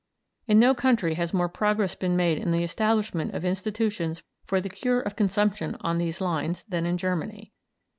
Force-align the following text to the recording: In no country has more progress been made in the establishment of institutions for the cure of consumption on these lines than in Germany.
In 0.47 0.59
no 0.59 0.73
country 0.73 1.13
has 1.13 1.31
more 1.31 1.47
progress 1.47 1.93
been 1.93 2.15
made 2.15 2.39
in 2.39 2.49
the 2.51 2.63
establishment 2.63 3.35
of 3.35 3.45
institutions 3.45 4.23
for 4.47 4.59
the 4.59 4.67
cure 4.67 4.99
of 5.01 5.15
consumption 5.15 5.77
on 5.81 5.99
these 5.99 6.19
lines 6.19 6.63
than 6.67 6.87
in 6.87 6.97
Germany. 6.97 7.53